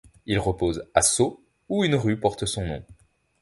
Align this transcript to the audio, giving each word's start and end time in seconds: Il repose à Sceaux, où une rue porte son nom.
Il 0.25 0.39
repose 0.39 0.89
à 0.95 1.03
Sceaux, 1.03 1.43
où 1.69 1.85
une 1.85 1.93
rue 1.93 2.19
porte 2.19 2.47
son 2.47 2.65
nom. 2.65 2.83